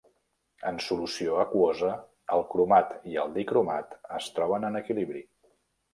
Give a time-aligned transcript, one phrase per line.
[0.69, 1.91] En solució aquosa,
[2.37, 5.23] el cromat i el dicromat es troben en equilibri.